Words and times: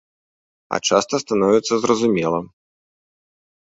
А 0.77 0.79
часта 0.89 1.15
становіцца 1.25 1.73
зразумела. 1.85 2.39